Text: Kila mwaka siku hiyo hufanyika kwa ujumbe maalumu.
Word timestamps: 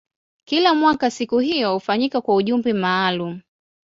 Kila 0.45 0.75
mwaka 0.75 1.11
siku 1.11 1.39
hiyo 1.39 1.73
hufanyika 1.73 2.21
kwa 2.21 2.35
ujumbe 2.35 2.73
maalumu. 2.73 3.41